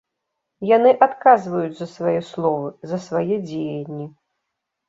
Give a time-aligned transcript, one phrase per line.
[0.69, 4.09] Яны адказваюць за свае словы, за свае дзеянні.